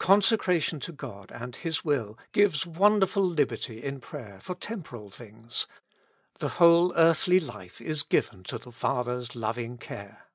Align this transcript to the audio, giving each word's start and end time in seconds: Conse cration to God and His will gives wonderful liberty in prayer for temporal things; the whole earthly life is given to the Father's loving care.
Conse 0.00 0.38
cration 0.38 0.80
to 0.80 0.90
God 0.90 1.30
and 1.30 1.54
His 1.54 1.84
will 1.84 2.18
gives 2.32 2.64
wonderful 2.66 3.22
liberty 3.22 3.84
in 3.84 4.00
prayer 4.00 4.40
for 4.40 4.54
temporal 4.54 5.10
things; 5.10 5.66
the 6.38 6.48
whole 6.56 6.94
earthly 6.96 7.40
life 7.40 7.78
is 7.78 8.02
given 8.02 8.42
to 8.44 8.56
the 8.56 8.72
Father's 8.72 9.36
loving 9.36 9.76
care. 9.76 10.28